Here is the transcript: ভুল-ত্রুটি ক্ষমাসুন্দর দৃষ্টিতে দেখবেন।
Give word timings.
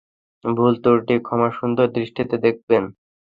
ভুল-ত্রুটি 0.43 1.15
ক্ষমাসুন্দর 1.21 1.87
দৃষ্টিতে 1.95 2.35
দেখবেন। 2.37 2.83